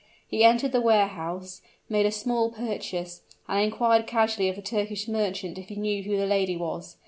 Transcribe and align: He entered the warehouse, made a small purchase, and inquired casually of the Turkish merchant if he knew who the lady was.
He 0.27 0.43
entered 0.43 0.71
the 0.71 0.81
warehouse, 0.81 1.61
made 1.87 2.07
a 2.07 2.11
small 2.11 2.49
purchase, 2.49 3.21
and 3.47 3.61
inquired 3.63 4.07
casually 4.07 4.49
of 4.49 4.55
the 4.55 4.61
Turkish 4.63 5.07
merchant 5.07 5.59
if 5.59 5.69
he 5.69 5.75
knew 5.75 6.01
who 6.01 6.17
the 6.17 6.25
lady 6.25 6.57
was. 6.57 6.97